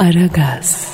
[0.00, 0.88] Aragaz,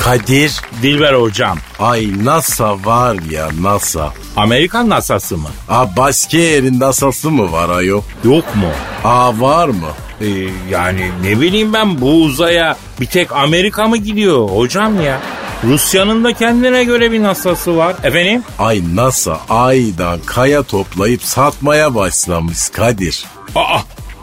[0.00, 0.60] Kadir.
[0.82, 1.58] Dilber hocam.
[1.78, 4.12] Ay NASA var ya NASA.
[4.36, 5.48] Amerikan NASA'sı mı?
[5.68, 8.02] Aa başka yerin NASA'sı mı var ayol?
[8.24, 8.68] Yok mu?
[9.04, 9.88] Aa var mı?
[10.20, 10.26] Ee,
[10.70, 15.20] yani ne bileyim ben bu uzaya bir tek Amerika mı gidiyor hocam ya?
[15.64, 17.96] Rusya'nın da kendine göre bir NASA'sı var.
[18.02, 18.42] Efendim?
[18.58, 23.24] Ay NASA aydan kaya toplayıp satmaya başlamış Kadir.
[23.54, 23.78] Aa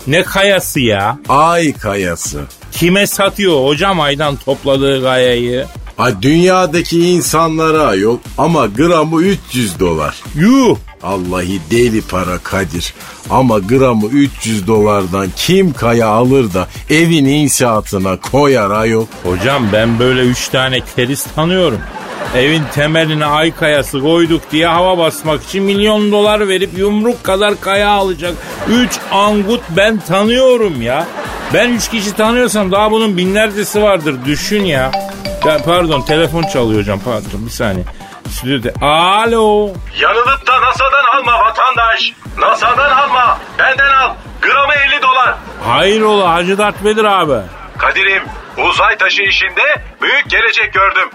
[0.07, 1.17] ne kayası ya?
[1.29, 2.41] Ay kayası.
[2.71, 5.65] Kime satıyor hocam aydan topladığı kayayı?
[5.97, 10.15] Ay dünyadaki insanlara yok ama gramı 300 dolar.
[10.35, 10.77] Yuh!
[11.03, 12.93] Vallahi deli para Kadir.
[13.29, 19.05] Ama gramı 300 dolardan kim kaya alır da evin inşaatına koyar ayol.
[19.23, 21.79] Hocam ben böyle üç tane keriz tanıyorum.
[22.35, 27.89] Evin temeline ay kayası koyduk diye hava basmak için milyon dolar verip yumruk kadar kaya
[27.89, 28.33] alacak.
[28.69, 31.07] Üç angut ben tanıyorum ya.
[31.53, 34.91] Ben üç kişi tanıyorsam daha bunun binlercesi vardır düşün ya.
[35.45, 37.85] ya pardon telefon çalıyor hocam pardon bir saniye.
[38.29, 38.85] Stüdyoda.
[38.85, 39.69] Alo.
[39.99, 42.13] Yanılıp da NASA'dan alma vatandaş.
[42.39, 43.39] NASA'dan alma.
[43.59, 44.15] Benden al.
[44.41, 45.35] Gramı 50 dolar.
[45.63, 47.45] Hayrola Hacı Dert Vedir abi.
[47.77, 48.23] Kadir'im
[48.69, 51.09] uzay taşı işinde büyük gelecek gördüm.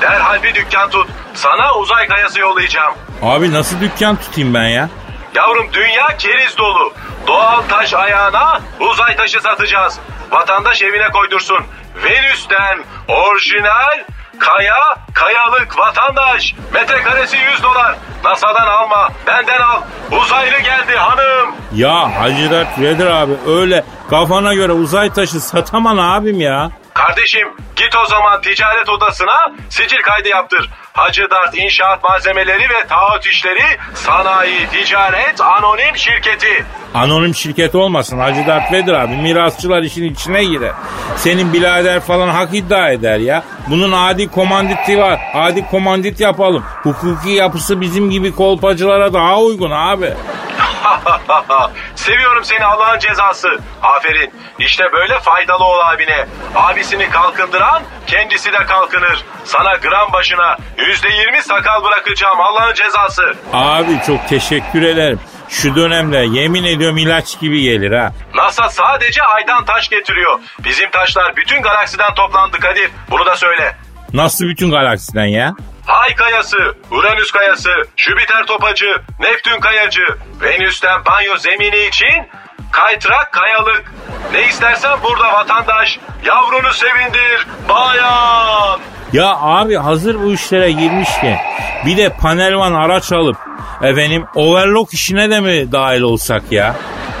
[0.00, 1.08] Derhal bir dükkan tut.
[1.34, 2.94] Sana uzay kayası yollayacağım.
[3.22, 4.88] Abi nasıl dükkan tutayım ben ya?
[5.34, 6.92] Yavrum dünya keriz dolu.
[7.26, 9.98] Doğal taş ayağına uzay taşı satacağız.
[10.30, 11.58] Vatandaş evine koydursun.
[12.04, 12.78] Venüs'ten
[13.08, 14.04] orijinal
[14.38, 14.78] kaya
[15.14, 16.54] kayalık vatandaş.
[16.74, 17.96] Metrekaresi 100 dolar.
[18.24, 19.80] NASA'dan alma benden al.
[20.12, 21.54] Uzaylı geldi hanım.
[21.74, 26.70] Ya Hacı Dert Vedir abi öyle kafana göre uzay taşı sataman abim ya.
[26.96, 30.70] Kardeşim git o zaman ticaret odasına sicil kaydı yaptır.
[30.92, 33.62] Hacı Dert İnşaat Malzemeleri ve Taahhüt İşleri
[33.94, 36.64] Sanayi Ticaret Anonim Şirketi.
[36.94, 39.16] Anonim şirket olmasın Hacı Dert Vedir abi.
[39.16, 40.72] Mirasçılar işin içine girer.
[41.16, 43.42] Senin birader falan hak iddia eder ya.
[43.70, 45.20] Bunun adi komanditi var.
[45.34, 46.64] Adi komandit yapalım.
[46.82, 50.14] Hukuki yapısı bizim gibi kolpacılara daha uygun abi.
[51.94, 53.48] Seviyorum seni Allah'ın cezası.
[53.82, 54.32] Aferin.
[54.58, 56.26] İşte böyle faydalı ol abine.
[56.54, 59.24] Abisini kalkındıran kendisi de kalkınır.
[59.44, 63.34] Sana gram başına yüzde yirmi sakal bırakacağım Allah'ın cezası.
[63.52, 65.20] Abi çok teşekkür ederim.
[65.48, 68.12] Şu dönemde yemin ediyorum ilaç gibi gelir ha.
[68.34, 70.38] NASA sadece aydan taş getiriyor.
[70.64, 72.90] Bizim taşlar bütün galaksiden toplandı Kadir.
[73.10, 73.76] Bunu da söyle.
[74.12, 75.54] Nasıl bütün galaksiden ya?
[75.88, 76.56] Ay kayası,
[76.90, 78.86] Uranüs kayası, Jüpiter topacı,
[79.20, 80.02] Neptün kayacı,
[80.42, 82.28] Venüs'ten banyo zemini için
[82.72, 83.92] kaytrak kayalık.
[84.32, 85.98] Ne istersen burada vatandaş.
[86.24, 88.80] Yavrunu sevindir, bayan.
[89.12, 91.38] Ya abi hazır bu işlere girmişken
[91.86, 93.36] bir de panelvan araç alıp
[93.82, 96.76] efendim overlock işine de mi dahil olsak ya?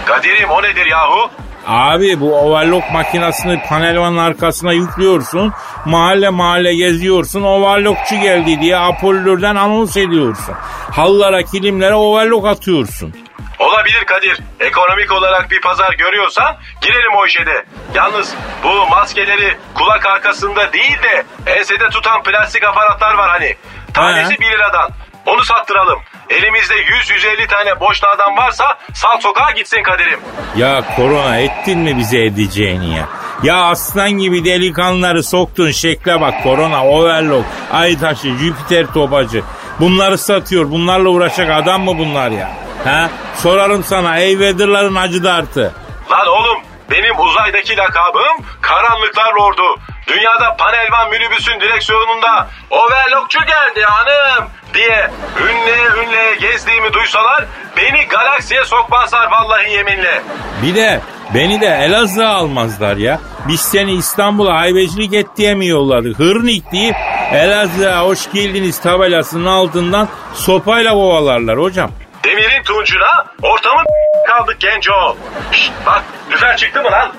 [0.06, 1.30] Kadir'im o nedir yahu?
[1.66, 5.52] Abi bu overlock makinesini panelvanın arkasına yüklüyorsun.
[5.84, 7.42] Mahalle mahalle geziyorsun.
[7.42, 10.54] Overlockçu geldi diye apollörden anons ediyorsun.
[10.90, 13.14] Hallara kilimlere overlock atıyorsun.
[13.58, 14.40] Olabilir Kadir.
[14.60, 17.64] Ekonomik olarak bir pazar görüyorsan girelim o işe de.
[17.94, 18.34] Yalnız
[18.64, 23.56] bu maskeleri kulak arkasında değil de ensede tutan plastik aparatlar var hani.
[23.94, 24.38] Tanesi He.
[24.40, 24.90] 1 liradan.
[25.26, 25.98] Onu sattıralım.
[26.30, 30.20] Elimizde 100-150 tane boş adam varsa sal sokağa gitsin Kadir'im.
[30.56, 33.08] Ya korona ettin mi bize edeceğini ya?
[33.42, 39.42] Ya aslan gibi delikanlıları soktun şekle bak korona, overlock, ay taşı, Jüpiter topacı.
[39.80, 40.70] Bunları satıyor.
[40.70, 42.50] Bunlarla uğraşacak adam mı bunlar ya?
[42.84, 43.10] Ha?
[43.36, 45.72] Sorarım sana ey Vedir'ların acı dartı.
[46.10, 46.55] Lan oğlum
[46.90, 49.80] benim uzaydaki lakabım Karanlıklar Lordu.
[50.06, 55.10] Dünyada panelvan minibüsün direksiyonunda overlockçu geldi hanım diye
[55.42, 57.44] ünleye ünleye gezdiğimi duysalar
[57.76, 60.22] beni galaksiye sokmazlar vallahi yeminle.
[60.62, 61.00] Bir de
[61.34, 63.20] beni de Elazığ'a almazlar ya.
[63.48, 66.18] Biz seni İstanbul'a hayvecilik et diye mi yolladık?
[66.18, 66.96] Hırnik deyip
[67.32, 71.90] Elazığ'a hoş geldiniz tabelasının altından sopayla kovalarlar hocam.
[72.24, 73.84] Demirin tuncuna ortamın
[74.28, 75.16] kaldık genco.
[75.52, 77.12] Şşt, bak lüfer çıktı mı lan?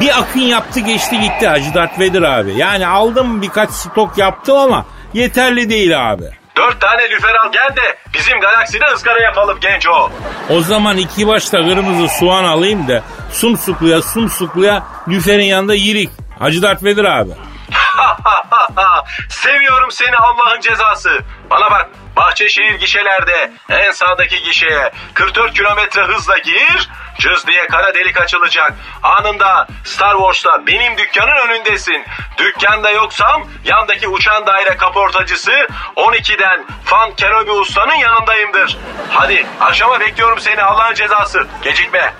[0.00, 2.54] Bir akın yaptı geçti gitti Hacı Dert Vedir abi.
[2.56, 6.24] Yani aldım birkaç stok yaptım ama yeterli değil abi.
[6.56, 10.10] Dört tane lüfer al gel de bizim galakside ızgara yapalım genco.
[10.50, 13.02] O zaman iki başta kırmızı soğan alayım da
[13.32, 16.10] sumsukluya sumsukluya lüferin yanında yirik.
[16.38, 17.30] Hacı Dert Vedir abi.
[19.28, 21.10] Seviyorum seni Allah'ın cezası.
[21.50, 28.20] Bana bak Bahçeşehir gişelerde en sağdaki gişeye 44 kilometre hızla gir, cız diye kara delik
[28.20, 28.74] açılacak.
[29.02, 32.04] Anında Star Wars'ta benim dükkanın önündesin.
[32.38, 35.52] Dükkanda yoksam yandaki uçan daire kaportacısı
[35.96, 38.78] 12'den Fan Kenobi Usta'nın yanındayımdır.
[39.10, 41.46] Hadi akşama bekliyorum seni Allah'ın cezası.
[41.62, 42.14] Gecikme.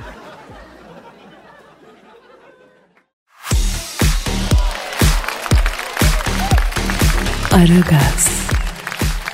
[7.53, 8.36] Aragaz.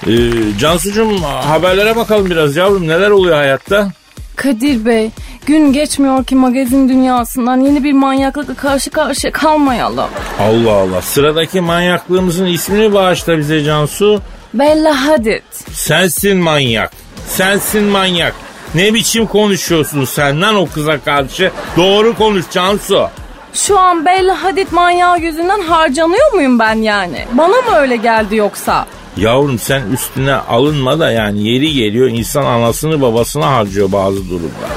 [0.07, 0.13] Ee,
[0.59, 3.89] Cansucuğum haberlere bakalım biraz yavrum neler oluyor hayatta?
[4.37, 5.11] Kadir Bey,
[5.47, 10.09] gün geçmiyor ki magazin dünyasından yeni bir manyaklıkla karşı karşıya kalmayalım.
[10.41, 14.21] Allah Allah sıradaki manyaklığımızın ismini bağışla bize Cansu.
[14.55, 15.43] Bella Hadid.
[15.73, 16.91] Sensin manyak.
[17.27, 18.35] Sensin manyak.
[18.75, 21.51] Ne biçim konuşuyorsun sen lan o kıza karşı?
[21.77, 23.09] Doğru konuş Cansu.
[23.55, 27.27] Şu an Bella Hadid manyağı yüzünden harcanıyor muyum ben yani?
[27.33, 28.87] Bana mı öyle geldi yoksa?
[29.17, 34.71] Yavrum sen üstüne alınma da yani yeri geliyor insan anasını babasına harcıyor bazı durumlar.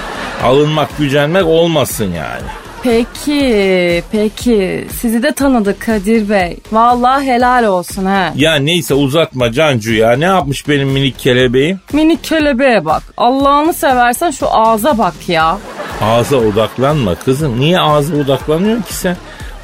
[0.44, 2.46] Alınmak gücenmek olmasın yani.
[2.84, 4.88] Peki, peki.
[5.00, 6.58] Sizi de tanıdık Kadir Bey.
[6.72, 8.32] Vallahi helal olsun he.
[8.36, 11.80] Ya neyse uzatma Cancu ya ne yapmış benim minik kelebeğim?
[11.94, 13.04] Minik kelebeğe bak.
[13.18, 15.58] Allah'ını seversen şu ağza bak ya.
[16.02, 17.60] Ağza odaklanma kızım.
[17.60, 19.18] Niye ağza odaklanıyorsun ki sen?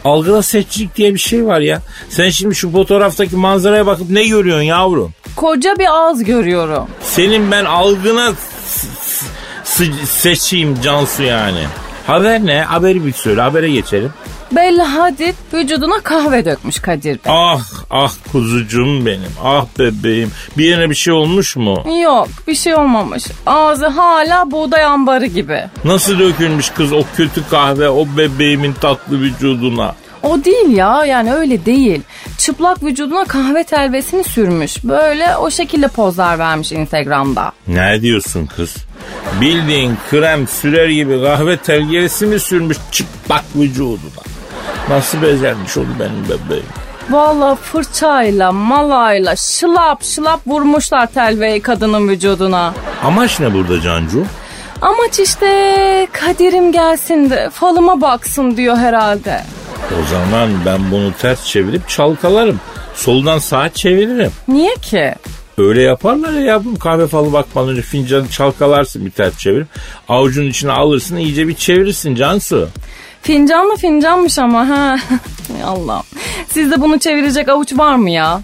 [0.06, 1.82] Algıda seçicilik diye bir şey var ya.
[2.10, 5.14] Sen şimdi şu fotoğraftaki manzaraya bakıp ne görüyorsun yavrum?
[5.36, 6.88] Koca bir ağız görüyorum.
[7.02, 8.34] Senin ben algına
[10.06, 11.64] seçeyim Cansu yani.
[12.08, 12.62] Haber ne?
[12.62, 13.42] Haberi bir söyle.
[13.42, 14.14] Habere geçelim.
[14.52, 17.20] Bella Hadid vücuduna kahve dökmüş Kadir Bey.
[17.26, 19.32] Ah ah kuzucuğum benim.
[19.44, 20.32] Ah bebeğim.
[20.58, 21.84] Bir yerine bir şey olmuş mu?
[22.04, 23.24] Yok bir şey olmamış.
[23.46, 25.64] Ağzı hala buğday ambarı gibi.
[25.84, 29.96] Nasıl dökülmüş kız o kötü kahve o bebeğimin tatlı vücuduna?
[30.24, 32.02] O değil ya yani öyle değil.
[32.38, 34.84] Çıplak vücuduna kahve telvesini sürmüş.
[34.84, 37.52] Böyle o şekilde pozlar vermiş Instagram'da.
[37.68, 38.76] Ne diyorsun kız?
[39.42, 44.22] Bildiğin krem sürer gibi kahve telgerisi mi sürmüş çıplak vücuduna?
[44.90, 46.66] Nasıl becermiş onu benim bebeğim?
[47.10, 52.74] Valla fırçayla, malayla, şılap şılap vurmuşlar telveyi kadının vücuduna.
[53.04, 54.26] Amaç ne burada Cancu?
[54.82, 59.42] Amaç işte Kadir'im gelsin de falıma baksın diyor herhalde.
[59.92, 62.60] O zaman ben bunu ters çevirip çalkalarım.
[62.96, 64.32] Soldan sağa çeviririm.
[64.48, 65.16] Niye ki?
[65.58, 69.68] Öyle yaparlar ya yavrum kahve falı bakmadan önce fincanı çalkalarsın bir ters çevirip.
[70.10, 72.70] Avucun içine alırsın iyice bir çevirirsin Cansu.
[73.22, 74.98] Fincanla fincanmış ama ha.
[75.56, 76.04] Ay Allah'ım.
[76.50, 78.42] Sizde bunu çevirecek avuç var mı ya?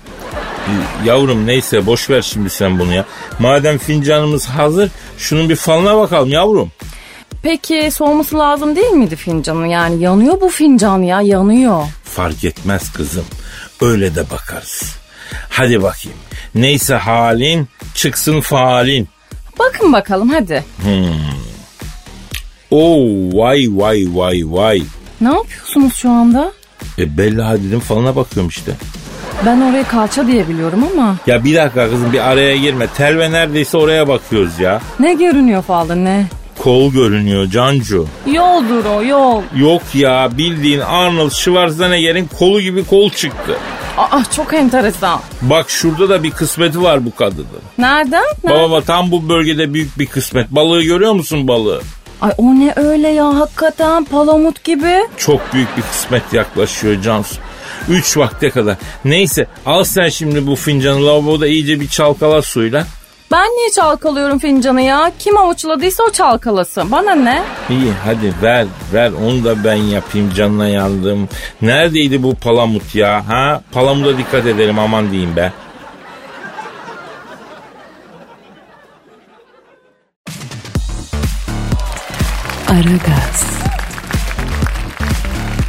[1.05, 3.05] Yavrum neyse boş ver şimdi sen bunu ya.
[3.39, 6.71] Madem fincanımız hazır şunun bir falına bakalım yavrum.
[7.43, 9.65] Peki soğuması lazım değil miydi fincanın?
[9.65, 11.83] Yani yanıyor bu fincan ya yanıyor.
[12.03, 13.25] Fark etmez kızım.
[13.81, 14.95] Öyle de bakarız.
[15.49, 16.17] Hadi bakayım.
[16.55, 19.07] Neyse halin çıksın faalin.
[19.59, 20.63] Bakın bakalım hadi.
[22.71, 24.81] Oo vay vay vay vay.
[25.21, 26.51] Ne yapıyorsunuz şu anda?
[26.97, 28.71] E Bella Hadid'in falına bakıyorum işte.
[29.45, 32.87] Ben oraya kalça diye biliyorum ama Ya bir dakika kızım bir araya girme.
[32.87, 34.81] Telve neredeyse oraya bakıyoruz ya.
[34.99, 36.25] ne görünüyor falda ne?
[36.59, 38.07] Kol görünüyor Cancu.
[38.33, 39.41] Yoldur o yol.
[39.55, 43.57] Yok ya bildiğin Arnold Schwarzenegger'in kolu gibi kol çıktı.
[43.97, 45.19] Aa çok enteresan.
[45.41, 47.45] Bak şurada da bir kısmeti var bu kadının.
[47.77, 48.23] Nereden?
[48.43, 48.63] Nereden?
[48.63, 50.51] Baba tam bu bölgede büyük bir kısmet.
[50.51, 51.81] Balığı görüyor musun balığı?
[52.21, 55.07] Ay o ne öyle ya hakikaten palamut gibi.
[55.17, 57.35] Çok büyük bir kısmet yaklaşıyor Cansu.
[57.89, 58.75] Üç vakte kadar.
[59.05, 62.85] Neyse al sen şimdi bu fincanı lavaboda iyice bir çalkala suyla.
[63.31, 65.11] Ben niye çalkalıyorum fincanı ya?
[65.19, 66.91] Kim avuçladıysa o çalkalasın.
[66.91, 67.43] Bana ne?
[67.69, 71.29] İyi hadi ver ver onu da ben yapayım canına yandım.
[71.61, 73.61] Neredeydi bu palamut ya ha?
[73.71, 75.51] Palamuda dikkat edelim aman diyeyim be.
[82.69, 83.45] Aragaz.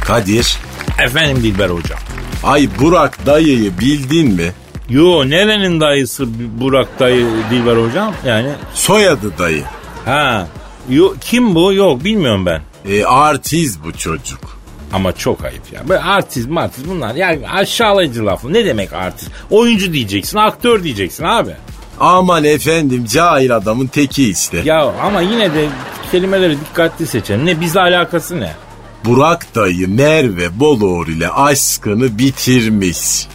[0.05, 0.57] Kadir,
[1.03, 1.99] Efendim Dilber hocam.
[2.43, 4.51] ay Burak dayıyı bildin mi?
[4.89, 6.25] Yo nerenin dayısı
[6.61, 8.13] Burak dayı Dilber hocam?
[8.25, 9.63] Yani Soyadı dayı.
[10.05, 10.47] ha.
[10.89, 11.73] Yo, kim bu?
[11.73, 12.61] Yok bilmiyorum ben.
[12.91, 14.39] E, artiz bu çocuk.
[14.93, 15.89] Ama çok ayıp ya.
[15.89, 17.15] Böyle artist martist bunlar.
[17.15, 18.53] Yani aşağılayıcı lafı.
[18.53, 19.31] Ne demek artist?
[19.51, 21.51] Oyuncu diyeceksin, aktör diyeceksin abi.
[21.99, 24.61] Aman efendim cahil adamın teki işte.
[24.65, 25.65] Ya ama yine de
[26.11, 27.45] kelimeleri dikkatli seçelim.
[27.45, 28.53] Ne bizle alakası ne?
[29.05, 33.27] Burak dayı Merve Boluğur ile aşkını bitirmiş.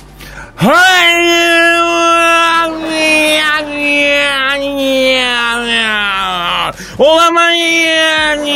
[6.99, 8.47] Olamayız,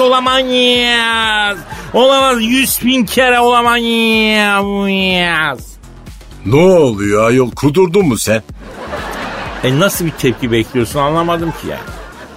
[0.00, 1.58] olamayız.
[1.92, 4.66] Olamaz, yüz bin kere olamayız.
[6.46, 8.42] Ne oluyor ayol kudurdun mu sen?
[9.64, 11.78] E nasıl bir tepki bekliyorsun anlamadım ki ya.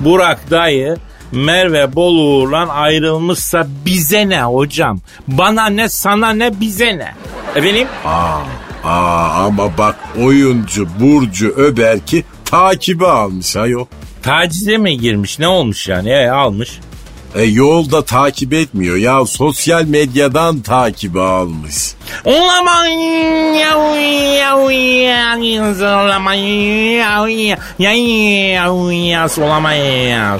[0.05, 0.97] Burak dayı
[1.31, 4.99] Merve Boluğur'la ayrılmışsa bize ne hocam?
[5.27, 7.13] Bana ne sana ne bize ne?
[7.55, 7.87] Efendim?
[8.05, 8.37] Aa,
[8.83, 13.85] aa ama bak oyuncu Burcu Öberk'i takibe almış ayol.
[14.23, 16.09] Tacize mi girmiş ne olmuş yani?
[16.09, 16.79] E almış.
[17.35, 21.93] E yolda takip etmiyor ya sosyal medyadan takibi almış.
[22.25, 27.91] Olamayın ya ya ya olamayın ya ya ya
[28.53, 30.39] ya olamayın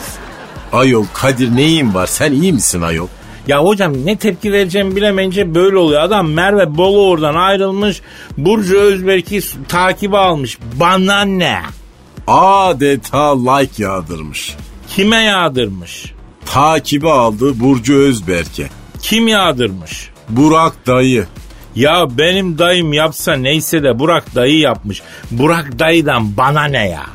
[0.74, 3.08] Ayol Kadir neyin var sen iyi misin ayol?
[3.48, 6.02] Ya hocam ne tepki vereceğimi bilemeyince böyle oluyor.
[6.02, 8.02] Adam Merve Boluğur'dan ayrılmış.
[8.38, 10.58] Burcu Özberk'i takibi almış.
[10.80, 11.62] Bana ne?
[12.28, 14.56] Adeta like yağdırmış.
[14.88, 16.14] Kime yağdırmış?
[16.54, 18.70] Takibi aldı Burcu Özberk'e.
[19.02, 20.10] Kim yağdırmış?
[20.30, 21.26] Burak dayı.
[21.76, 25.02] Ya benim dayım yapsa neyse de Burak dayı yapmış.
[25.32, 27.06] Burak dayıdan bana ne ya?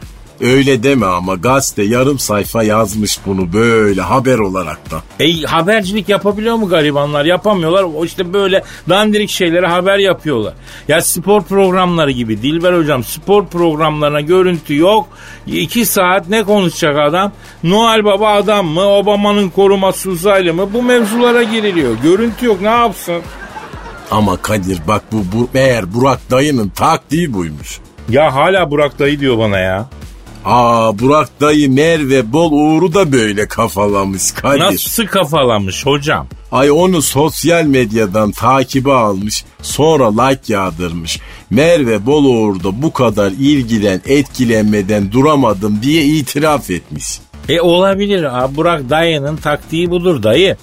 [0.40, 5.25] Öyle deme ama gazete yarım sayfa yazmış bunu böyle haber olarak da.
[5.25, 7.25] E habercilik yapabiliyor mu garibanlar?
[7.25, 7.83] Yapamıyorlar.
[7.83, 10.55] O işte böyle dandirik şeylere haber yapıyorlar.
[10.88, 15.09] Ya spor programları gibi Dilber hocam spor programlarına görüntü yok.
[15.47, 17.33] İki saat ne konuşacak adam?
[17.62, 18.88] Noel Baba adam mı?
[18.88, 20.69] Obama'nın koruması uzaylı mı?
[20.73, 21.97] Bu mevzulara giriliyor.
[22.02, 23.23] Görüntü yok ne yapsın?
[24.11, 27.81] Ama Kadir bak bu, bu meğer Burak dayının taktiği buymuş.
[28.09, 29.87] Ya hala Burak dayı diyor bana ya.
[30.47, 34.61] Aa Burak dayı Merve Bol Uğur'u da böyle kafalamış Kadir.
[34.61, 36.26] Nasıl kafalamış hocam?
[36.53, 41.21] Ay onu sosyal medyadan takibi almış sonra like yağdırmış.
[41.50, 47.19] Merve Bol Uğur da bu kadar ilgilen etkilenmeden duramadım diye itiraf etmiş.
[47.49, 48.26] E olabilir.
[48.57, 50.57] Burak dayının taktiği budur dayı.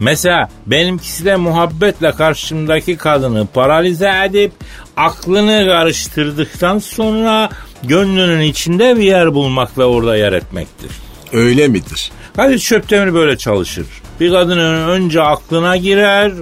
[0.00, 4.52] Mesela benimkisi de muhabbetle karşımdaki kadını paralize edip
[4.96, 7.48] aklını karıştırdıktan sonra
[7.82, 10.90] gönlünün içinde bir yer bulmak ve orada yer etmektir.
[11.32, 12.10] Öyle midir?
[12.36, 13.86] Kadir Çöptemir böyle çalışır.
[14.20, 16.32] Bir kadının önce aklına girer,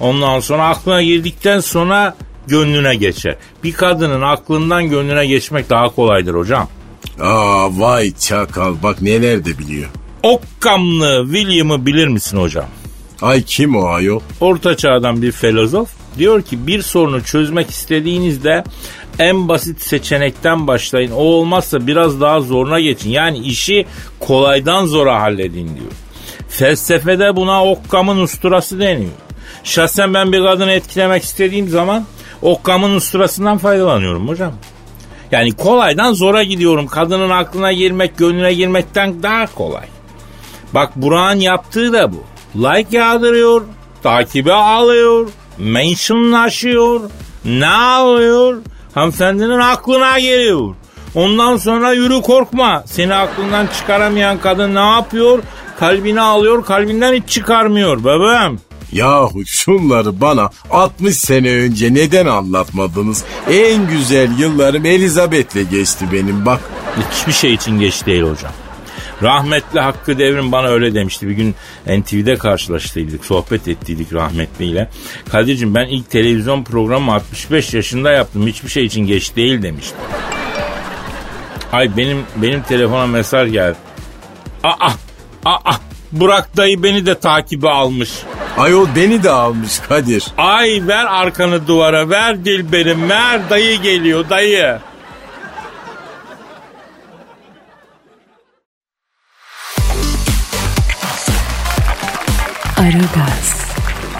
[0.00, 2.16] ondan sonra aklına girdikten sonra
[2.46, 3.36] gönlüne geçer.
[3.64, 6.68] Bir kadının aklından gönlüne geçmek daha kolaydır hocam.
[7.20, 9.88] Aa vay çakal bak neler de biliyor.
[10.22, 12.66] Okkamlı William'ı bilir misin hocam?
[13.22, 14.20] Ay kim o ayol?
[14.40, 18.64] Orta çağdan bir filozof diyor ki bir sorunu çözmek istediğinizde
[19.18, 21.10] en basit seçenekten başlayın.
[21.10, 23.10] O olmazsa biraz daha zoruna geçin.
[23.10, 23.86] Yani işi
[24.20, 25.92] kolaydan zora halledin diyor.
[26.48, 29.10] Felsefede buna Okkam'ın usturası deniyor.
[29.64, 32.04] Şahsen ben bir kadını etkilemek istediğim zaman
[32.42, 34.52] Okkam'ın usturasından faydalanıyorum hocam.
[35.32, 36.86] Yani kolaydan zora gidiyorum.
[36.86, 39.86] Kadının aklına girmek, gönlüne girmekten daha kolay.
[40.74, 42.24] Bak Burak'ın yaptığı da bu.
[42.56, 43.62] Like yağdırıyor,
[44.02, 45.28] takibe alıyor,
[45.58, 47.00] mentionlaşıyor.
[47.44, 48.56] Ne alıyor?
[48.94, 50.74] Hanımefendinin aklına geliyor.
[51.14, 52.82] Ondan sonra yürü korkma.
[52.86, 55.42] Seni aklından çıkaramayan kadın ne yapıyor?
[55.78, 58.60] Kalbini alıyor, kalbinden hiç çıkarmıyor bebeğim.
[58.92, 63.24] Yahu şunları bana 60 sene önce neden anlatmadınız?
[63.50, 66.60] En güzel yıllarım Elizabeth'le geçti benim bak.
[67.12, 68.52] Hiçbir şey için geç değil hocam.
[69.22, 71.28] Rahmetli Hakkı Devrim bana öyle demişti.
[71.28, 71.54] Bir gün
[71.86, 74.90] NTV'de karşılaştıydık, sohbet ettiydik rahmetliyle.
[75.28, 78.46] Kadir'cim ben ilk televizyon programı 65 yaşında yaptım.
[78.46, 79.96] Hiçbir şey için geç değil demişti.
[81.72, 83.76] Ay benim benim telefona mesaj geldi.
[84.64, 84.90] Aa,
[85.44, 85.74] aa,
[86.12, 88.10] Burak dayı beni de takibi almış.
[88.58, 90.24] Ayol beni de almış Kadir.
[90.38, 94.78] Ay ver arkanı duvara ver Dilberim ver dayı geliyor dayı.
[102.78, 103.72] Aragaz,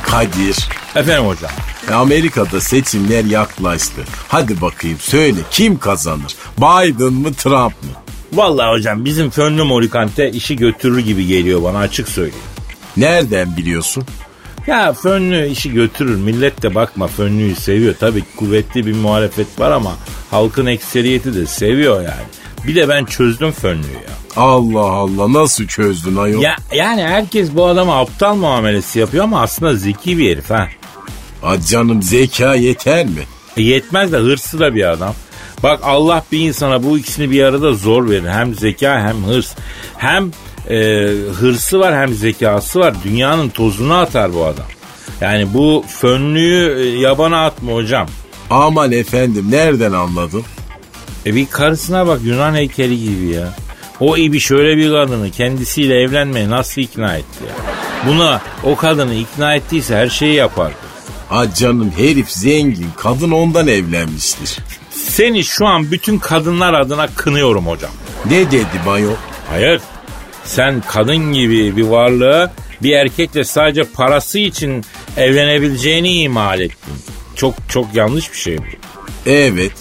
[0.03, 0.69] Kadir.
[0.97, 1.51] Efendim hocam.
[1.91, 4.05] E, Amerika'da seçimler yaklaştı.
[4.29, 6.35] Hadi bakayım söyle kim kazanır?
[6.59, 7.91] Biden mı Trump mı?
[8.33, 12.45] Vallahi hocam bizim fönlü morikante işi götürür gibi geliyor bana açık söyleyeyim.
[12.97, 14.05] Nereden biliyorsun?
[14.67, 16.17] Ya fönlü işi götürür.
[16.17, 17.95] Millet de bakma fönlüyü seviyor.
[18.01, 19.97] Tabii kuvvetli bir muhalefet var ama
[20.31, 22.27] halkın ekseriyeti de seviyor yani.
[22.67, 24.19] Bir de ben çözdüm fönlüyü ya.
[24.39, 26.43] Allah Allah nasıl çözdün ayol?
[26.43, 26.57] ya.
[26.73, 30.69] Yani herkes bu adama aptal muamelesi yapıyor ama aslında zeki bir herif ha.
[31.43, 33.23] Ha canım zeka yeter mi?
[33.57, 35.15] E yetmez de hırslı da bir adam.
[35.63, 38.29] Bak Allah bir insana bu ikisini bir arada zor verir.
[38.29, 39.55] Hem zeka hem hırs.
[39.97, 40.31] Hem
[40.71, 40.77] e,
[41.41, 42.95] hırsı var hem zekası var.
[43.05, 44.67] Dünyanın tozunu atar bu adam.
[45.21, 48.07] Yani bu fönlüyü e, yabana atma hocam.
[48.51, 50.43] Aman efendim nereden anladın?
[51.27, 53.55] E bir karısına bak Yunan heykeli gibi ya.
[54.01, 57.55] O ibi şöyle bir kadını kendisiyle evlenmeye nasıl ikna etti ya?
[58.07, 60.73] Buna o kadını ikna ettiyse her şeyi yapar.
[61.29, 64.59] Ha canım herif zengin kadın ondan evlenmiştir.
[64.91, 67.91] Seni şu an bütün kadınlar adına kınıyorum hocam.
[68.27, 69.11] Ne dedi bayo?
[69.51, 69.81] Hayır.
[70.45, 72.51] Sen kadın gibi bir varlığı
[72.83, 74.85] bir erkekle sadece parası için
[75.17, 76.95] evlenebileceğini imal ettin.
[77.37, 78.63] Çok çok yanlış bir şey bu.
[79.27, 79.73] Evet.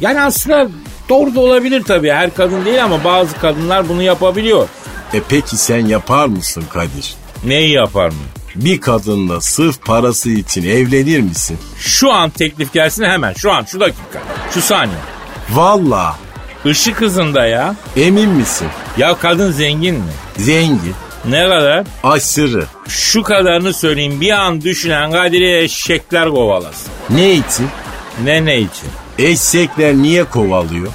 [0.00, 0.68] Yani aslında
[1.08, 2.10] doğru da olabilir tabii.
[2.10, 4.68] Her kadın değil ama bazı kadınlar bunu yapabiliyor.
[5.14, 7.14] E peki sen yapar mısın Kadir?
[7.44, 8.14] Neyi yapar mı?
[8.54, 11.58] Bir kadınla sırf parası için evlenir misin?
[11.78, 13.32] Şu an teklif gelsin hemen.
[13.32, 14.18] Şu an şu dakika.
[14.54, 14.96] Şu saniye.
[15.50, 16.16] Valla
[16.64, 17.74] Işık hızında ya.
[17.96, 18.68] emin misin?
[18.98, 20.12] Ya kadın zengin mi?
[20.36, 20.94] Zengin,
[21.28, 21.84] Ne kadar?
[22.02, 22.64] aşırı.
[22.88, 24.20] Şu kadarını söyleyeyim.
[24.20, 26.92] Bir an düşünen Kadir'i eşekler kovalasın.
[27.10, 27.68] Ne için?
[28.24, 28.88] Ne ne için?
[29.18, 30.88] Eşekler niye kovalıyor?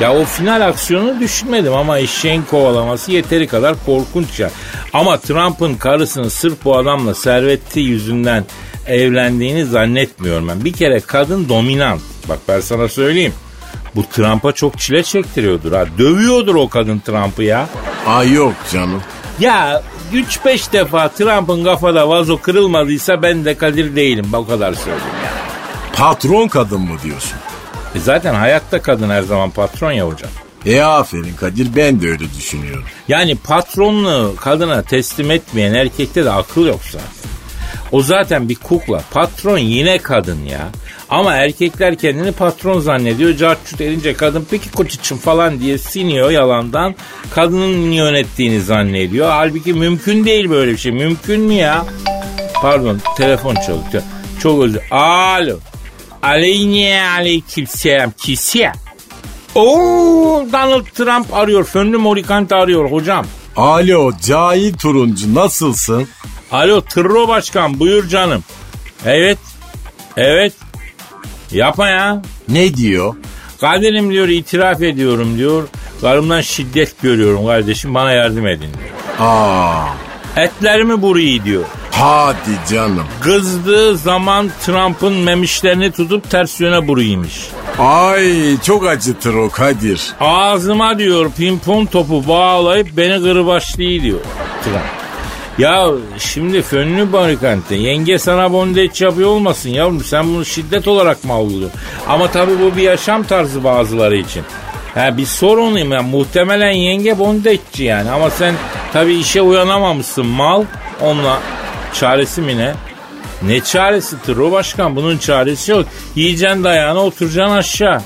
[0.00, 4.50] Ya o final aksiyonu düşünmedim ama eşeğin kovalaması yeteri kadar korkunç ya.
[4.92, 8.44] Ama Trump'ın karısının sırf bu adamla serveti yüzünden
[8.86, 10.64] evlendiğini zannetmiyorum ben.
[10.64, 12.00] Bir kere kadın dominant.
[12.28, 13.32] Bak ben sana söyleyeyim.
[13.96, 15.84] Bu Trump'a çok çile çektiriyordur ha.
[15.98, 17.68] Dövüyordur o kadın Trump'ı ya.
[18.06, 19.02] Ay yok canım.
[19.40, 19.82] Ya
[20.12, 24.26] 3-5 defa Trump'ın kafada vazo kırılmadıysa ben de Kadir değilim.
[24.32, 25.23] Bak o kadar söyleyeyim.
[25.96, 27.38] Patron kadın mı diyorsun?
[27.94, 30.30] E zaten hayatta kadın her zaman patron ya hocam.
[30.66, 32.84] E aferin Kadir ben de öyle düşünüyorum.
[33.08, 37.08] Yani patronluğu kadına teslim etmeyen erkekte de akıl yok zaten.
[37.92, 39.02] O zaten bir kukla.
[39.10, 40.68] Patron yine kadın ya.
[41.10, 43.36] Ama erkekler kendini patron zannediyor.
[43.36, 46.94] Cartçut edince kadın peki koçiçim falan diye siniyor yalandan.
[47.30, 49.30] Kadının yönettiğini zannediyor.
[49.30, 50.92] Halbuki mümkün değil böyle bir şey.
[50.92, 51.86] Mümkün mü ya?
[52.62, 54.02] Pardon telefon çalıyor.
[54.40, 55.58] Çok özür Alo.
[56.24, 58.10] Aleyne aleyküm selam.
[58.10, 58.72] Kisiye.
[59.54, 61.64] Oo Donald Trump arıyor.
[61.64, 63.26] Fönlü Morikante arıyor hocam.
[63.56, 66.08] Alo cahil turuncu nasılsın?
[66.52, 68.44] Alo Tırro Başkan buyur canım.
[69.06, 69.38] Evet.
[70.16, 70.52] Evet.
[71.52, 72.22] Yapma ya.
[72.48, 73.14] Ne diyor?
[73.60, 75.68] Kadir'im diyor itiraf ediyorum diyor.
[76.00, 79.28] Karımdan şiddet görüyorum kardeşim bana yardım edin diyor.
[79.28, 79.84] Aa,
[80.36, 81.64] Etlerimi burayı diyor.
[82.00, 83.06] Hadi canım.
[83.20, 87.48] Kızdığı zaman Trump'ın memişlerini tutup ters yöne buruymuş.
[87.78, 90.12] Ay çok acıtır o Kadir.
[90.20, 94.20] Ağzıma diyor pimpon topu bağlayıp beni kırbaçlıyor diyor
[94.64, 95.04] Trump.
[95.58, 95.86] Ya
[96.18, 101.80] şimdi fönlü barikante yenge sana bondeç yapıyor olmasın yavrum sen bunu şiddet olarak mı algılıyorsun?
[102.08, 104.42] Ama tabii bu bir yaşam tarzı bazıları için.
[104.94, 108.54] Ha bir sorunuyum ya muhtemelen yenge bondeççi yani ama sen
[108.92, 110.64] tabii işe uyanamamışsın mal
[111.00, 111.38] onunla
[111.94, 112.74] çaresi mi ne?
[113.42, 115.86] Ne çaresi Tro Başkan bunun çaresi yok.
[116.14, 118.00] Yiyeceksin dayağına oturacaksın aşağı.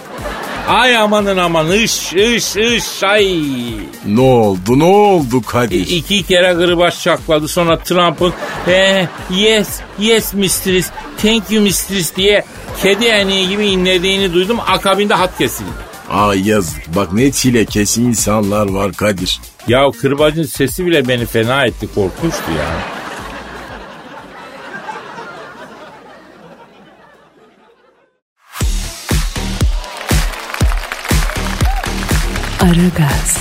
[0.68, 3.42] Ay amanın aman ış ış ış ay.
[4.07, 5.87] Ne oldu ne oldu Kadir?
[5.87, 8.33] İki kere kırbaç çakladı sonra Trump'ın
[8.68, 10.90] eh, yes yes mistress
[11.22, 12.44] thank you mistress diye
[12.83, 15.70] kedi eneği gibi inlediğini duydum akabinde hat kesildi.
[16.11, 19.40] Ay yazık bak ne çilekeş insanlar var Kadir.
[19.68, 22.97] Ya kırbacın sesi bile beni fena etti korkunçtu ya.
[32.61, 33.38] Aragaz,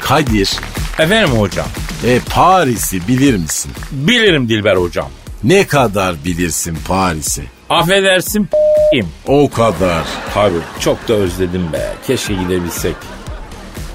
[0.00, 0.50] Kadir
[0.98, 1.66] Efendim hocam
[2.06, 3.72] e Paris'i bilir misin?
[3.92, 5.08] bilirim Dilber hocam.
[5.44, 7.42] Ne kadar bilirsin Paris'i?
[7.70, 9.06] Affedersin p***im.
[9.26, 10.04] O kadar.
[10.34, 11.92] Tabii çok da özledim be.
[12.06, 12.96] Keşke gidebilsek.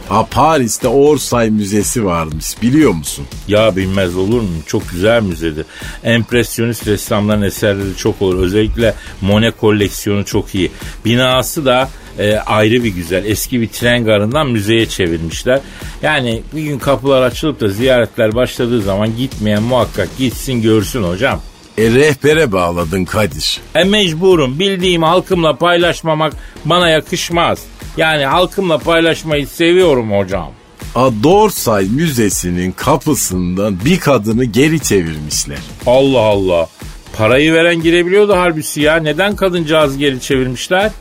[0.09, 3.25] Ha Paris'te Orsay Müzesi varmış biliyor musun?
[3.47, 4.49] Ya bilmez olur mu?
[4.67, 5.65] Çok güzel müzedir.
[6.03, 8.43] Empresyonist ressamların eserleri çok olur.
[8.43, 10.71] Özellikle Monet koleksiyonu çok iyi.
[11.05, 13.25] Binası da e, ayrı bir güzel.
[13.25, 15.59] Eski bir tren garından müzeye çevirmişler.
[16.01, 21.41] Yani bir gün kapılar açılıp da ziyaretler başladığı zaman gitmeyen muhakkak gitsin görsün hocam.
[21.77, 23.59] E rehbere bağladın Kadir.
[23.75, 24.59] E mecburum.
[24.59, 26.33] Bildiğimi halkımla paylaşmamak
[26.65, 27.59] bana yakışmaz.
[27.97, 30.51] Yani halkımla paylaşmayı seviyorum hocam.
[30.95, 35.57] A Dorsay Müzesi'nin kapısından bir kadını geri çevirmişler.
[35.85, 36.69] Allah Allah.
[37.17, 38.95] Parayı veren girebiliyordu halbuki ya.
[38.95, 40.91] Neden kadıncağızı geri çevirmişler?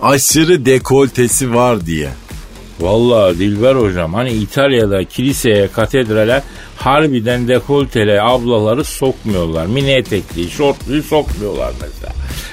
[0.00, 2.08] Aşırı dekoltesi var diye.
[2.80, 6.42] Vallahi Dilber hocam hani İtalya'da kiliseye, katedrale
[6.76, 9.66] harbiden dekolteli ablaları sokmuyorlar.
[9.66, 12.12] Mini etekli, şortluyu sokmuyorlar mesela.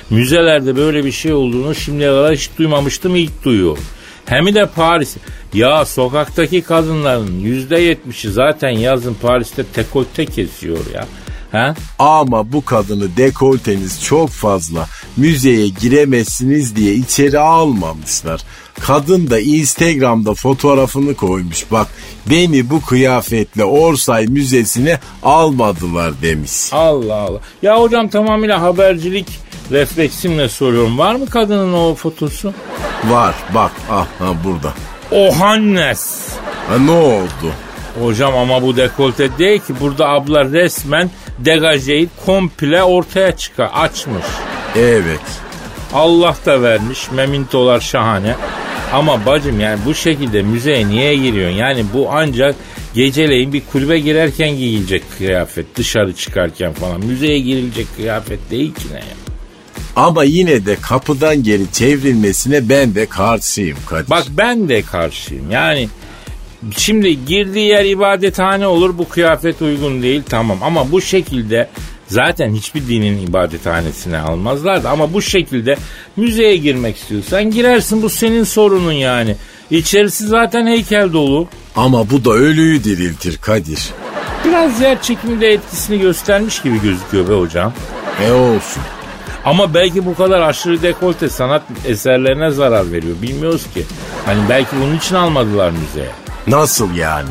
[0.09, 3.83] Müzelerde böyle bir şey olduğunu şimdiye kadar hiç duymamıştım ilk duyuyorum.
[4.25, 5.17] Hem de Paris.
[5.53, 11.05] Ya sokaktaki kadınların yüzde yetmişi zaten yazın Paris'te dekolte kesiyor ya.
[11.51, 11.75] Ha?
[11.99, 18.41] Ama bu kadını dekolteniz çok fazla müzeye giremezsiniz diye içeri almamışlar.
[18.79, 21.71] Kadın da Instagram'da fotoğrafını koymuş.
[21.71, 21.87] Bak
[22.29, 26.73] beni bu kıyafetle Orsay Müzesi'ne almadılar demiş.
[26.73, 27.39] Allah Allah.
[27.61, 29.39] Ya hocam tamamıyla habercilik
[29.71, 30.97] refleksimle soruyorum.
[30.97, 32.53] Var mı kadının o fotosu?
[33.07, 34.73] Var bak ah ha, burada.
[35.11, 36.27] Ohannes.
[36.69, 37.51] Ha, ne oldu?
[38.01, 39.73] Hocam ama bu dekolte değil ki.
[39.79, 43.69] Burada abla resmen degajeyi komple ortaya çıkar.
[43.73, 44.25] Açmış.
[44.75, 45.19] Evet.
[45.93, 47.11] Allah da vermiş.
[47.11, 48.35] Memintolar şahane.
[48.93, 51.57] Ama bacım yani bu şekilde müzeye niye giriyorsun?
[51.57, 52.55] Yani bu ancak
[52.95, 55.75] Geceleyin bir kulübe girerken giyilecek kıyafet.
[55.75, 57.05] Dışarı çıkarken falan.
[57.05, 59.15] Müzeye girilecek kıyafet değil ki ne ya.
[59.95, 64.09] Ama yine de kapıdan geri çevrilmesine ben de karşıyım Kadir.
[64.09, 65.51] Bak ben de karşıyım.
[65.51, 65.89] Yani
[66.77, 71.69] şimdi girdiği yer ibadethane olur bu kıyafet uygun değil tamam ama bu şekilde
[72.07, 75.77] zaten hiçbir dinin ibadethanesine almazlardı ama bu şekilde
[76.15, 79.35] müzeye girmek istiyorsan girersin bu senin sorunun yani.
[79.71, 81.47] İçerisi zaten heykel dolu.
[81.75, 83.89] Ama bu da ölüyü diriltir Kadir.
[84.45, 87.73] Biraz yer çekimi de etkisini göstermiş gibi gözüküyor be hocam.
[88.27, 88.83] E olsun.
[89.45, 93.15] Ama belki bu kadar aşırı dekolte sanat eserlerine zarar veriyor.
[93.21, 93.83] Bilmiyoruz ki.
[94.25, 96.24] Hani belki bunun için almadılar müzeye.
[96.47, 97.29] Nasıl yani?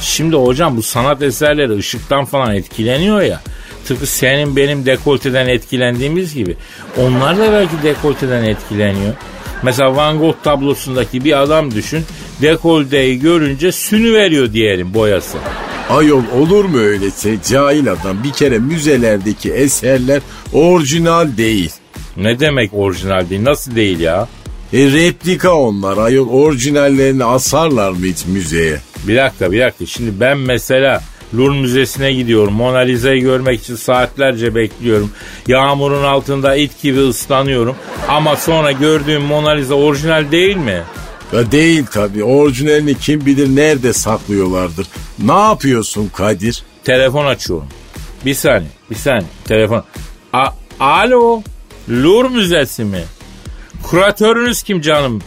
[0.00, 3.40] Şimdi hocam bu sanat eserleri ışıktan falan etkileniyor ya.
[3.84, 6.56] Tıpkı senin benim dekolteden etkilendiğimiz gibi.
[6.96, 9.14] Onlar da belki dekolteden etkileniyor.
[9.62, 12.04] Mesela Van Gogh tablosundaki bir adam düşün.
[12.42, 15.38] Dekolteyi görünce sünü veriyor diyelim boyası.
[15.90, 20.22] Ayol olur mu öylese cahil adam bir kere müzelerdeki eserler
[20.52, 21.72] orijinal değil.
[22.16, 23.44] Ne demek orijinal değil?
[23.44, 24.28] Nasıl değil ya?
[24.74, 28.80] E replika onlar ayol orijinallerini asarlar mı hiç müzeye?
[29.08, 29.86] Bir dakika bir dakika.
[29.86, 31.02] Şimdi ben mesela
[31.34, 32.54] Louvre Müzesi'ne gidiyorum.
[32.54, 35.10] Mona Lisa'yı görmek için saatlerce bekliyorum.
[35.46, 37.76] Yağmurun altında it gibi ıslanıyorum.
[38.08, 40.82] Ama sonra gördüğüm Mona Lisa orijinal değil mi?
[41.32, 44.86] Ya değil tabi orijinalini kim bilir nerede saklıyorlardır.
[45.18, 46.62] Ne yapıyorsun Kadir?
[46.84, 47.68] Telefon açıyorum.
[48.24, 49.84] Bir saniye bir saniye telefon.
[50.32, 50.46] A
[50.80, 51.42] Alo
[51.90, 53.04] Louvre Müzesi mi?
[53.90, 55.22] Kuratörünüz kim canım?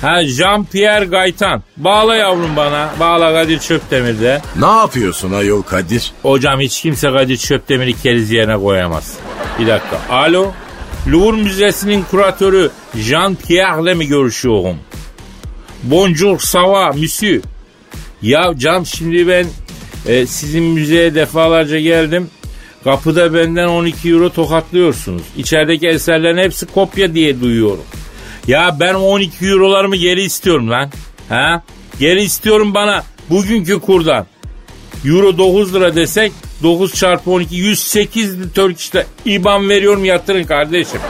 [0.00, 1.62] Ha Jean-Pierre Gaytan.
[1.76, 2.90] Bağla yavrum bana.
[3.00, 4.40] Bağla Kadir Çöpdemir'de.
[4.56, 6.12] Ne yapıyorsun ayol Kadir?
[6.22, 9.14] Hocam hiç kimse Kadir Çöpdemir'i keriz yerine koyamaz.
[9.58, 10.00] Bir dakika.
[10.10, 10.50] Alo.
[11.08, 14.76] Louvre Müzesi'nin kuratörü Jean-Pierre'le mi görüşüyorum?
[15.82, 17.42] Bonjour, ça va, monsieur?
[18.22, 19.46] Ya Cam şimdi ben
[20.06, 22.30] e, sizin müzeye defalarca geldim.
[22.84, 25.22] Kapıda benden 12 euro tokatlıyorsunuz.
[25.36, 27.84] İçerideki eserlerin hepsi kopya diye duyuyorum.
[28.46, 30.90] Ya ben 12 eurolarımı geri istiyorum lan.
[31.28, 31.62] Ha?
[31.98, 34.26] Geri istiyorum bana bugünkü kurdan.
[35.04, 41.00] Euro 9 lira desek 9 çarpı 12 108 Turkish'te IBAN veriyorum yatırın kardeşim.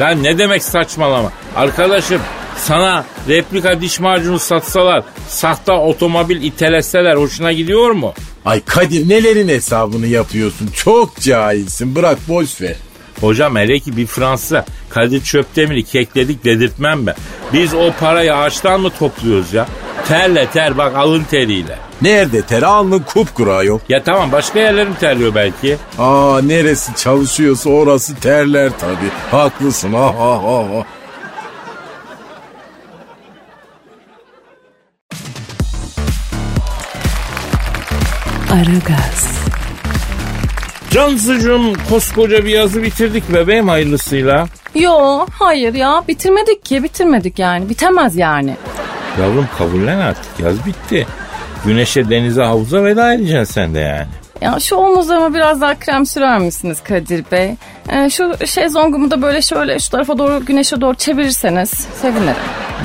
[0.00, 1.32] Lan ne demek saçmalama.
[1.56, 2.20] Arkadaşım
[2.56, 8.14] sana replika diş macunu satsalar, sahte otomobil iteleseler hoşuna gidiyor mu?
[8.46, 10.68] Ay Kadir nelerin hesabını yapıyorsun?
[10.74, 12.76] Çok cahilsin bırak boş ver.
[13.20, 17.14] Hocam hele ki bir Fransa Kadir Çöpdemir'i kekledik dedirtmem ben.
[17.52, 19.66] Biz o parayı ağaçtan mı topluyoruz ya?
[20.08, 21.78] Terle ter bak alın teriyle.
[22.02, 23.78] Nerede ter alnın kupkuru ayol.
[23.88, 25.76] Ya tamam başka yerlerim terliyor belki.
[25.98, 29.10] Aa neresi çalışıyorsa orası terler tabi.
[29.30, 30.86] Haklısın ha ha ha ha.
[38.56, 39.28] Aragaz,
[40.90, 44.46] Cansıcığım koskoca bir yazı bitirdik bebeğim hayırlısıyla.
[44.74, 48.56] Yo hayır ya bitirmedik ki bitirmedik yani bitemez yani.
[49.20, 51.06] Yavrum kabullen artık yaz bitti.
[51.64, 54.06] Güneşe denize havuza veda edeceksin sen de yani.
[54.40, 57.54] Ya şu omuzlarıma biraz daha krem sürer misiniz Kadir Bey?
[57.88, 62.34] Ee, şu şezlongumu da böyle şöyle şu tarafa doğru güneşe doğru çevirirseniz sevinirim.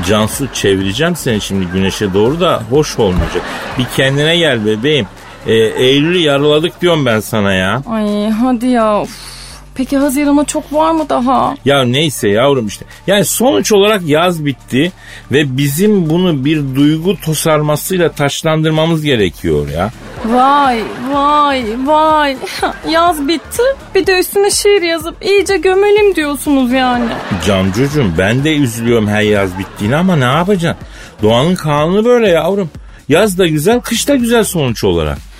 [0.07, 3.41] Cansu çevireceğim seni şimdi güneşe doğru da hoş olmayacak.
[3.77, 5.07] Bir kendine gel bebeğim.
[5.47, 7.82] Ee, Eylül'ü yarıladık diyorum ben sana ya.
[7.89, 9.01] Ay hadi ya.
[9.01, 9.32] Uf.
[9.75, 11.56] Peki Haziran'a çok var mı daha?
[11.65, 12.86] Ya neyse yavrum işte.
[13.08, 14.91] Yani sonuç olarak yaz bitti
[15.32, 19.91] ve bizim bunu bir duygu tosarmasıyla taşlandırmamız gerekiyor ya.
[20.25, 20.80] Vay
[21.13, 22.38] vay vay.
[22.89, 23.63] Yaz bitti.
[23.95, 27.06] Bir de üstüne şiir yazıp iyice gömelim diyorsunuz yani.
[27.47, 30.86] Camcucuğum ben de üzülüyorum her yaz bittiğini ama ne yapacaksın?
[31.23, 32.69] Doğanın kanunu böyle yavrum.
[33.10, 35.31] Yaz da güzel, kış da güzel sonuç olarak.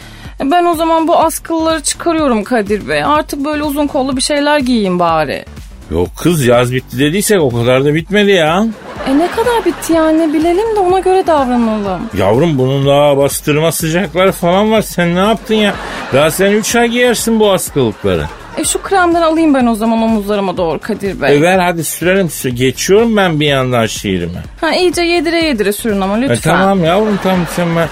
[0.42, 3.04] E, Ben o zaman bu askılıları çıkarıyorum Kadir Bey.
[3.04, 5.46] Artık böyle uzun kollu bir şeyler giyeyim bari.
[5.92, 8.66] Yok kız yaz bitti dediysek o kadar da bitmedi ya.
[9.10, 12.02] E ne kadar bitti yani bilelim de ona göre davranalım.
[12.18, 14.82] Yavrum bunun daha bastırma sıcakları falan var.
[14.82, 15.74] Sen ne yaptın ya?
[16.14, 18.26] Daha sen 3 ay giyersin bu askılıkları.
[18.58, 21.38] E şu kremden alayım ben o zaman omuzlarıma doğru Kadir Bey.
[21.38, 22.28] E ver hadi sürelim.
[22.28, 24.38] sü- Geçiyorum ben bir yandan şiirimi.
[24.62, 26.38] Ha iyice yedire yedire sürün ama E lütfen.
[26.58, 27.88] tamam yavrum tamam sen ben...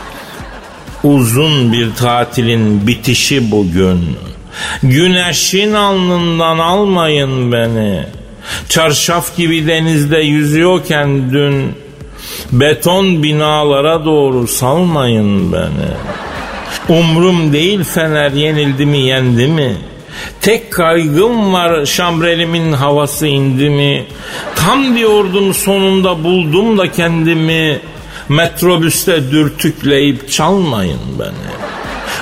[1.04, 4.18] Uzun bir tatilin bitişi bugün.
[4.84, 8.04] Güneşin alnından almayın beni.
[8.70, 11.74] Çarşaf gibi denizde yüzüyorken dün
[12.52, 15.90] beton binalara doğru salmayın beni.
[17.00, 19.78] Umrum değil fener yenildi mi yendi mi?
[20.42, 24.06] Tek kaygım var şambrelimin havası indi mi?
[24.56, 27.80] Tam diyordum sonunda buldum da kendimi.
[28.30, 31.50] Metrobüste dürtükleyip çalmayın beni.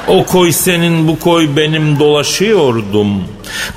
[0.08, 3.24] O koy senin bu koy benim dolaşıyordum.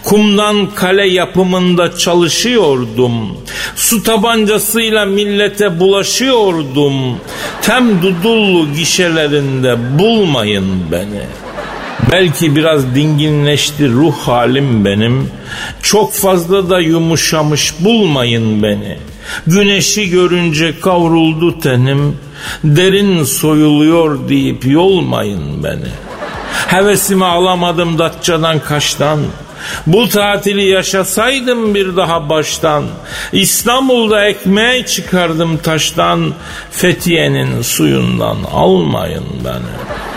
[0.02, 3.12] Kumdan kale yapımında çalışıyordum.
[3.76, 6.94] Su tabancasıyla millete bulaşıyordum.
[7.62, 11.22] Tem dudullu gişelerinde bulmayın beni.
[12.12, 15.30] Belki biraz dinginleşti ruh halim benim.
[15.82, 18.98] Çok fazla da yumuşamış bulmayın beni.
[19.46, 22.16] Güneşi görünce kavruldu tenim.
[22.64, 26.10] Derin soyuluyor deyip yolmayın beni.''
[26.70, 29.20] Hevesimi alamadım Datça'dan Kaş'tan.
[29.86, 32.84] Bu tatili yaşasaydım bir daha baştan.
[33.32, 36.34] İstanbul'da ekmeği çıkardım taştan.
[36.70, 40.09] Fethiye'nin suyundan almayın beni.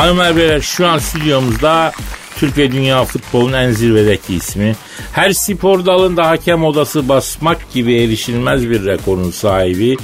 [0.00, 1.92] Hanımlar beyler şu an stüdyomuzda
[2.36, 4.76] Türk ve dünya futbolunun en zirvedeki ismi.
[5.12, 9.96] Her spor dalında hakem odası basmak gibi erişilmez bir rekorun sahibi.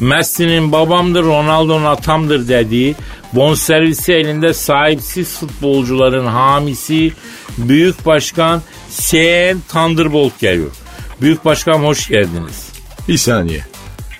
[0.00, 2.94] Messi'nin babamdır, Ronaldo'nun atamdır dediği,
[3.32, 7.12] bonservisi elinde sahipsiz futbolcuların hamisi
[7.58, 10.70] Büyük Başkan Sen Thunderbolt geliyor.
[11.20, 12.68] Büyük Başkan hoş geldiniz.
[13.08, 13.64] Bir saniye.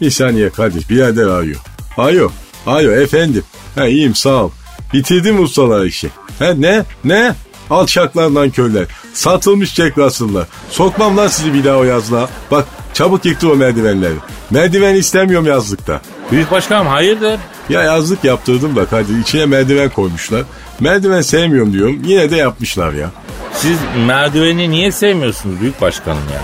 [0.01, 0.89] Bir saniye Kadir.
[0.89, 1.61] Birader arıyor.
[1.97, 2.31] Alo.
[2.67, 3.45] Alo efendim.
[3.75, 4.51] Ha iyiyim sağ ol.
[4.93, 6.11] Bitirdim ustalar işi.
[6.39, 6.85] Ha ne?
[7.05, 7.35] Ne?
[7.71, 8.85] Alçaklardan köyler.
[9.15, 10.47] Satılmış Jack Russell'lar.
[10.71, 12.29] Sokmam lan sizi bir daha o yazlığa.
[12.51, 14.15] Bak çabuk yıktı o merdivenleri.
[14.51, 16.01] Merdiven istemiyorum yazlıkta.
[16.33, 17.41] Büyük başkanım hayırdır?
[17.69, 20.43] Ya yazlık yaptırdım da Kadir içine merdiven koymuşlar.
[20.81, 23.11] Merdiven sevmiyorum diyorum yine de yapmışlar ya.
[23.55, 26.41] Siz merdiveni niye sevmiyorsunuz büyük başkanım ya?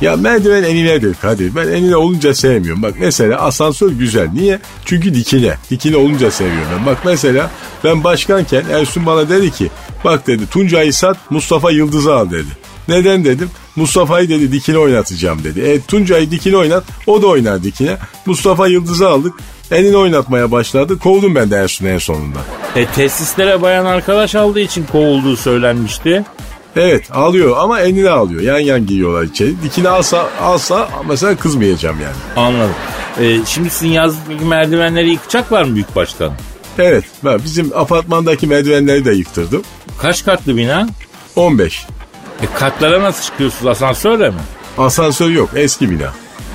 [0.00, 1.56] Ya merdiven eninedir Kadir.
[1.56, 2.82] Ben enine olunca sevmiyorum.
[2.82, 4.28] Bak mesela asansör güzel.
[4.34, 4.60] Niye?
[4.84, 5.54] Çünkü dikine.
[5.70, 6.86] Dikine olunca seviyorum ben.
[6.86, 7.50] Bak mesela
[7.84, 9.70] ben başkanken Ersun bana dedi ki
[10.04, 12.48] bak dedi Tuncay'ı sat Mustafa Yıldız'ı al dedi.
[12.88, 13.50] Neden dedim?
[13.76, 15.60] Mustafa'yı dedi dikine oynatacağım dedi.
[15.60, 17.96] E Tuncay'ı dikine oynat o da oynar dikine.
[18.26, 19.34] Mustafa Yıldız'ı aldık.
[19.70, 20.98] Elini oynatmaya başladı.
[20.98, 22.38] Kovdum ben de Ersun'u en sonunda.
[22.76, 26.24] E tesislere bayan arkadaş aldığı için kovulduğu söylenmişti.
[26.76, 28.42] Evet alıyor ama eline alıyor.
[28.42, 29.62] Yan yan giyiyorlar içeri.
[29.62, 32.46] Dikine alsa, alsa mesela kızmayacağım yani.
[32.46, 32.74] Anladım.
[33.20, 36.32] Ee, şimdi sizin yazlıktaki merdivenleri yıkacaklar mı büyük başkan?
[36.78, 39.62] Evet ben bizim apartmandaki merdivenleri de yıktırdım.
[39.98, 40.88] Kaç katlı bina?
[41.36, 41.86] 15.
[42.42, 44.40] E katlara nasıl çıkıyorsunuz asansörle mi?
[44.78, 46.12] Asansör yok eski bina.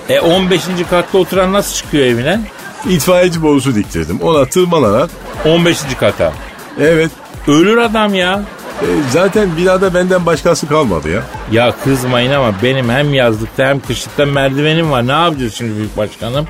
[0.10, 0.62] E 15.
[0.89, 2.39] katta oturan nasıl çıkıyor evine?
[2.89, 4.19] İtfaiyeci borusu diktirdim.
[4.21, 5.10] Ona tırmanarak
[5.45, 5.78] 15.
[5.99, 6.34] kata.
[6.80, 7.12] evet
[7.47, 8.43] Ölür adam ya.
[8.81, 11.23] E, zaten binada benden başkası kalmadı ya.
[11.51, 15.07] Ya kızmayın ama benim hem yazlıkta hem kışlıkta merdivenim var.
[15.07, 16.47] Ne yapacağız şimdi büyük başkanım?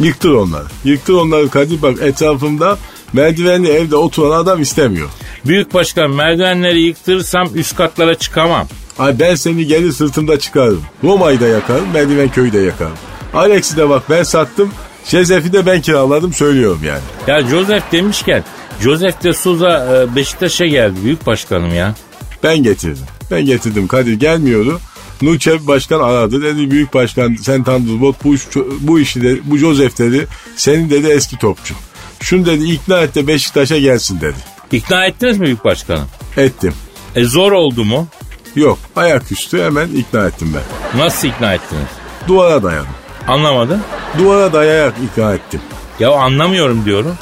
[0.00, 0.66] Yıktır onları.
[0.84, 2.78] Yıktır onları Kadir bak etrafımda
[3.12, 5.08] merdivenli evde oturan adam istemiyor.
[5.46, 8.66] Büyük başkan merdivenleri yıktırırsam üst katlara çıkamam.
[8.98, 10.82] Ay ben seni gelir sırtımda çıkarırım.
[11.04, 12.96] Roma'yı da yakarım, merdiven köyü de yakarım.
[13.34, 14.70] Alex'i de bak ben sattım,
[15.04, 17.00] Şezef'i de ben kiraladım söylüyorum yani.
[17.26, 18.44] Ya Joseph demişken
[18.80, 21.94] Joseph de Souza e, Beşiktaş'a geldi büyük başkanım ya.
[22.42, 23.04] Ben getirdim.
[23.30, 24.80] Ben getirdim Kadir gelmiyordu.
[25.22, 28.42] Nuçev başkan aradı dedi büyük başkan sen Thunderbolt bu, iş,
[28.80, 31.74] bu işi de bu Joseph dedi senin dedi eski topçu.
[32.20, 34.36] Şunu dedi ikna et de Beşiktaş'a gelsin dedi.
[34.72, 36.06] İkna ettiniz mi büyük başkanım?
[36.36, 36.74] Ettim.
[37.16, 38.08] E zor oldu mu?
[38.56, 40.98] Yok ayaküstü hemen ikna ettim ben.
[41.00, 41.88] Nasıl ikna ettiniz?
[42.28, 42.88] Duvara dayadım.
[43.28, 43.80] Anlamadım.
[44.18, 45.60] Duvara dayayarak ikna ettim.
[46.00, 47.16] Ya anlamıyorum diyorum.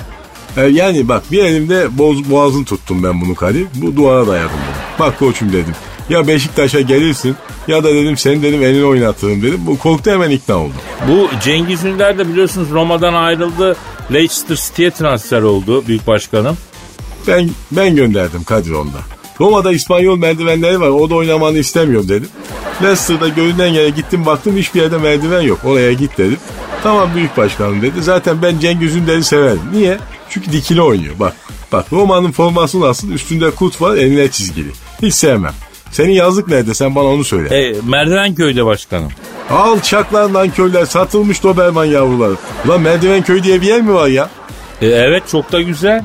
[0.56, 3.66] E, yani bak bir elimde boz, boğazını tuttum ben bunu Kadir.
[3.74, 5.06] Bu duvara dayadım bunu.
[5.06, 5.74] Bak koçum dedim.
[6.08, 7.36] Ya Beşiktaş'a gelirsin
[7.68, 9.60] ya da dedim seni dedim elini oynatırım dedim.
[9.66, 10.72] Bu korktu hemen ikna oldu.
[11.08, 13.76] Bu Cengiz Ünder de biliyorsunuz Roma'dan ayrıldı.
[14.12, 16.56] Leicester City'ye transfer oldu büyük başkanım.
[17.26, 18.98] Ben ben gönderdim Kadir onda.
[19.40, 20.88] Roma'da İspanyol merdivenleri var.
[20.88, 22.28] O da oynamanı istemiyorum dedim.
[22.82, 25.58] Leicester'da görünen yere gittim baktım hiçbir yerde merdiven yok.
[25.64, 26.38] Oraya git dedim.
[26.82, 28.02] Tamam büyük başkanım dedi.
[28.02, 29.60] Zaten ben Cengiz Ünder'i severim.
[29.72, 29.98] Niye?
[30.30, 31.14] Çünkü dikili oynuyor.
[31.20, 31.36] Bak
[31.72, 33.10] bak Roma'nın forması nasıl?
[33.10, 34.68] Üstünde kut var eline çizgili.
[35.02, 35.54] Hiç sevmem.
[35.92, 36.74] Senin yazlık nerede?
[36.74, 37.56] Sen bana onu söyle.
[37.56, 39.08] E, Merdiven köyde başkanım.
[39.50, 42.34] Alçaklardan köyler satılmış Doberman yavruları.
[42.66, 44.30] Ulan merdiven köy diye bir yer mi var ya?
[44.82, 46.04] E, evet çok da güzel.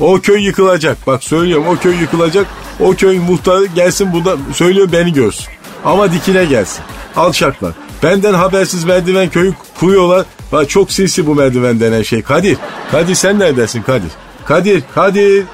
[0.00, 1.06] O köy yıkılacak.
[1.06, 2.46] Bak söylüyorum o köy yıkılacak.
[2.80, 5.46] O köyün muhtarı gelsin burada söylüyor beni görsün.
[5.84, 6.82] Ama dikine gelsin.
[7.16, 7.72] Alçaklar.
[8.02, 10.26] Benden habersiz merdiven köyü kuruyorlar.
[10.52, 12.22] Bak çok sinsi bu merdiven denen şey.
[12.22, 12.58] Kadir.
[12.90, 14.10] Kadir sen neredesin Kadir?
[14.44, 14.82] Kadir.
[14.94, 15.44] Kadir.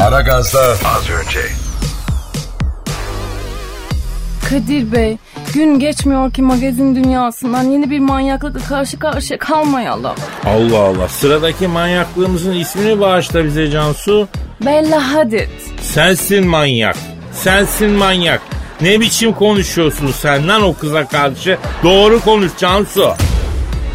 [0.00, 1.40] Aragaz'da az önce.
[4.50, 5.18] Kadir Bey,
[5.54, 10.14] gün geçmiyor ki magazin dünyasından yeni bir manyaklıkla karşı karşıya kalmayalım.
[10.44, 11.08] Allah Allah.
[11.08, 14.28] Sıradaki manyaklığımızın ismini bağışla bize Cansu.
[14.66, 15.48] Bella Hadid.
[15.80, 16.96] Sensin manyak.
[17.36, 18.40] Sensin manyak.
[18.80, 21.58] Ne biçim konuşuyorsun sen lan o kıza karşı?
[21.84, 23.12] Doğru konuş Cansu.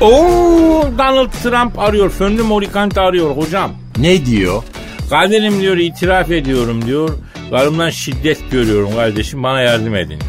[0.01, 2.09] Oo, Donald Trump arıyor.
[2.09, 3.71] Fönlü Morikante arıyor hocam.
[3.97, 4.63] Ne diyor?
[5.09, 7.09] Kaderim diyor itiraf ediyorum diyor.
[7.49, 10.19] Karımdan şiddet görüyorum kardeşim bana yardım edin.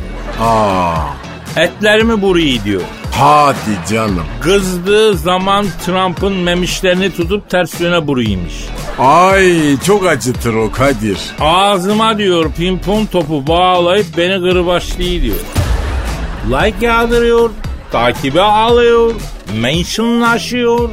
[0.41, 0.95] Aa,
[1.57, 2.83] Etlerimi burayı diyor.
[3.13, 4.25] Hadi canım.
[4.41, 8.53] Kızdığı zaman Trump'ın memişlerini tutup ters yöne buruymuş.
[8.99, 11.19] Ay çok acıtır o Kadir.
[11.41, 15.37] Ağzıma diyor pimpon topu bağlayıp beni kırbaçlıyor diyor.
[16.51, 17.51] Like yağdırıyor,
[17.93, 19.13] takibe alıyor,
[19.61, 20.91] mentionlaşıyor,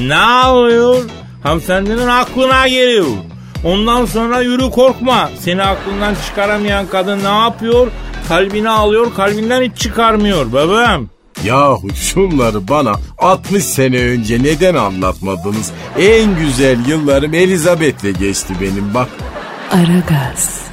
[0.00, 1.04] ne alıyor?
[1.42, 3.06] Hanımefendinin aklına geliyor.
[3.64, 5.30] Ondan sonra yürü korkma.
[5.40, 7.86] Seni aklından çıkaramayan kadın ne yapıyor?
[8.28, 11.11] Kalbini alıyor, kalbinden hiç çıkarmıyor bebeğim.
[11.44, 15.70] Yahu şunları bana 60 sene önce neden anlatmadınız?
[15.98, 19.08] En güzel yıllarım Elizabeth'le geçti benim bak.
[19.70, 20.71] Aragaz.